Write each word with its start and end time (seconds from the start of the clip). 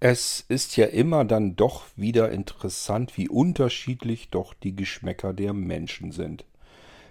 Es 0.00 0.44
ist 0.48 0.76
ja 0.76 0.86
immer 0.86 1.24
dann 1.24 1.56
doch 1.56 1.84
wieder 1.96 2.30
interessant, 2.30 3.16
wie 3.16 3.28
unterschiedlich 3.28 4.28
doch 4.30 4.54
die 4.54 4.76
Geschmäcker 4.76 5.32
der 5.32 5.52
Menschen 5.52 6.12
sind. 6.12 6.44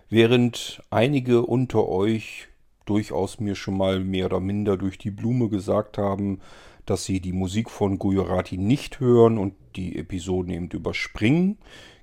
Während 0.10 0.82
einige 0.90 1.42
unter 1.42 1.90
euch 1.90 2.48
durchaus 2.86 3.42
mir 3.42 3.56
schon 3.56 3.76
mal 3.76 4.00
mehr 4.00 4.28
oder 4.28 4.40
minder 4.40 4.78
durch 4.78 4.98
die 4.98 5.12
Blume 5.12 5.50
gesagt 5.50 5.98
haben, 5.98 6.40
dass 6.86 7.04
sie 7.04 7.20
die 7.20 7.34
Musik 7.34 7.70
von 7.70 8.00
Gujarati 8.00 8.58
nicht 8.58 9.02
hören 9.02 9.38
und 9.38 9.54
die 9.76 9.98
Episoden 9.98 10.54
eben 10.54 10.70
überspringen, 10.70 11.58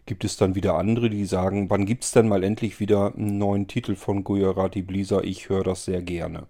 gibt 0.04 0.22
es 0.22 0.36
dann 0.36 0.54
wieder 0.54 0.74
andere, 0.74 1.08
die 1.08 1.24
sagen, 1.24 1.70
wann 1.70 1.86
gibt 1.86 2.04
es 2.04 2.12
denn 2.12 2.28
mal 2.28 2.44
endlich 2.44 2.78
wieder 2.78 3.14
einen 3.14 3.38
neuen 3.38 3.68
Titel 3.68 3.96
von 3.96 4.22
Gujarati 4.22 4.82
Blisa? 4.82 5.22
Ich 5.22 5.48
höre 5.48 5.64
das 5.64 5.86
sehr 5.86 6.02
gerne. 6.02 6.46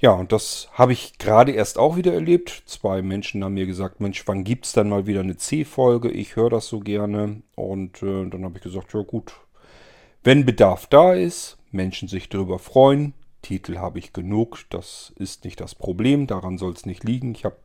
Ja, 0.00 0.12
und 0.12 0.32
das 0.32 0.70
habe 0.72 0.94
ich 0.94 1.18
gerade 1.18 1.52
erst 1.52 1.78
auch 1.78 1.96
wieder 1.96 2.14
erlebt. 2.14 2.62
Zwei 2.64 3.02
Menschen 3.02 3.44
haben 3.44 3.52
mir 3.52 3.66
gesagt, 3.66 4.00
Mensch, 4.00 4.26
wann 4.26 4.44
gibt 4.44 4.64
es 4.64 4.72
dann 4.72 4.88
mal 4.88 5.06
wieder 5.06 5.20
eine 5.20 5.36
C-Folge? 5.36 6.10
Ich 6.10 6.36
höre 6.36 6.48
das 6.48 6.68
so 6.68 6.80
gerne. 6.80 7.42
Und 7.54 8.02
äh, 8.02 8.26
dann 8.26 8.42
habe 8.44 8.56
ich 8.56 8.62
gesagt, 8.62 8.94
ja 8.94 9.02
gut, 9.02 9.34
wenn 10.24 10.46
Bedarf 10.46 10.86
da 10.86 11.12
ist, 11.12 11.58
Menschen 11.70 12.08
sich 12.08 12.30
darüber 12.30 12.58
freuen, 12.58 13.12
Titel 13.42 13.76
habe 13.76 13.98
ich 13.98 14.14
genug, 14.14 14.64
das 14.70 15.12
ist 15.16 15.44
nicht 15.44 15.60
das 15.60 15.74
Problem, 15.74 16.26
daran 16.26 16.56
soll 16.56 16.72
es 16.72 16.86
nicht 16.86 17.04
liegen. 17.04 17.34
Ich 17.34 17.44
habe 17.44 17.56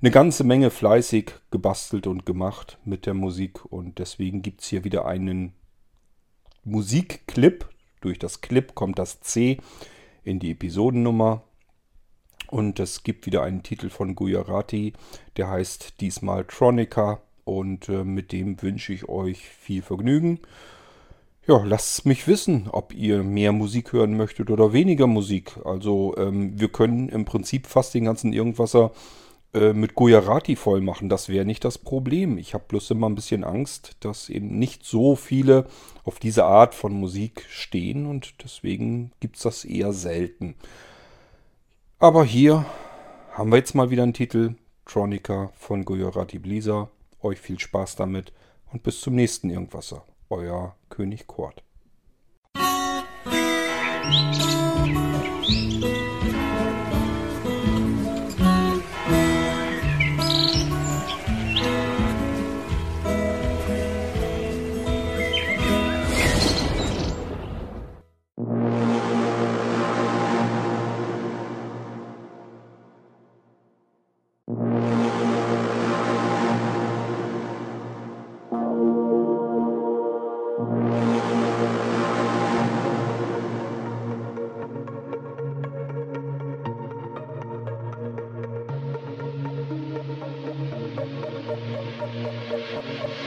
eine 0.00 0.12
ganze 0.12 0.44
Menge 0.44 0.70
fleißig 0.70 1.32
gebastelt 1.50 2.06
und 2.06 2.24
gemacht 2.24 2.78
mit 2.84 3.04
der 3.06 3.14
Musik 3.14 3.64
und 3.64 3.98
deswegen 3.98 4.42
gibt 4.42 4.60
es 4.60 4.68
hier 4.68 4.84
wieder 4.84 5.06
einen 5.06 5.54
Musikclip. 6.62 7.68
Durch 8.00 8.18
das 8.20 8.42
Clip 8.42 8.74
kommt 8.76 8.98
das 8.98 9.20
C 9.20 9.58
in 10.22 10.38
die 10.38 10.52
Episodennummer 10.52 11.42
und 12.54 12.78
es 12.78 13.02
gibt 13.02 13.26
wieder 13.26 13.42
einen 13.42 13.64
Titel 13.64 13.90
von 13.90 14.14
Gujarati, 14.14 14.92
der 15.36 15.48
heißt 15.48 16.00
diesmal 16.00 16.44
Tronica. 16.44 17.20
Und 17.42 17.88
äh, 17.88 18.04
mit 18.04 18.30
dem 18.30 18.62
wünsche 18.62 18.92
ich 18.92 19.08
euch 19.08 19.40
viel 19.48 19.82
Vergnügen. 19.82 20.38
Ja, 21.48 21.64
lasst 21.64 22.06
mich 22.06 22.28
wissen, 22.28 22.68
ob 22.70 22.94
ihr 22.94 23.24
mehr 23.24 23.50
Musik 23.50 23.92
hören 23.92 24.16
möchtet 24.16 24.50
oder 24.50 24.72
weniger 24.72 25.08
Musik. 25.08 25.58
Also 25.64 26.14
ähm, 26.16 26.52
wir 26.56 26.68
können 26.68 27.08
im 27.08 27.24
Prinzip 27.24 27.66
fast 27.66 27.92
den 27.92 28.04
ganzen 28.04 28.32
Irgendwasser 28.32 28.92
äh, 29.52 29.72
mit 29.72 29.96
Gujarati 29.96 30.54
voll 30.54 30.80
machen. 30.80 31.08
Das 31.08 31.28
wäre 31.28 31.44
nicht 31.44 31.64
das 31.64 31.78
Problem. 31.78 32.38
Ich 32.38 32.54
habe 32.54 32.66
bloß 32.68 32.92
immer 32.92 33.08
ein 33.08 33.16
bisschen 33.16 33.42
Angst, 33.42 33.96
dass 33.98 34.28
eben 34.30 34.60
nicht 34.60 34.84
so 34.84 35.16
viele 35.16 35.66
auf 36.04 36.20
diese 36.20 36.44
Art 36.44 36.72
von 36.76 36.92
Musik 36.92 37.46
stehen 37.48 38.06
und 38.06 38.44
deswegen 38.44 39.10
gibt 39.18 39.38
es 39.38 39.42
das 39.42 39.64
eher 39.64 39.92
selten. 39.92 40.54
Aber 42.04 42.22
hier 42.22 42.66
haben 43.32 43.50
wir 43.50 43.56
jetzt 43.56 43.74
mal 43.74 43.88
wieder 43.88 44.02
einen 44.02 44.12
Titel. 44.12 44.56
Tronica 44.84 45.50
von 45.54 45.86
Gujarati 45.86 46.38
Blisa. 46.38 46.90
Euch 47.22 47.40
viel 47.40 47.58
Spaß 47.58 47.96
damit 47.96 48.30
und 48.70 48.82
bis 48.82 49.00
zum 49.00 49.14
nächsten 49.14 49.48
Irgendwasser. 49.48 50.04
Euer 50.28 50.76
König 50.90 51.26
Kort. 51.26 51.64